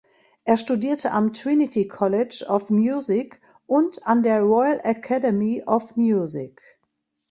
[0.45, 6.59] Er studierte am Trinity College of Music und an der Royal Academy of Music.